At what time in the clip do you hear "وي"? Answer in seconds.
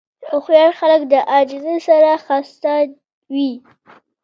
3.33-3.51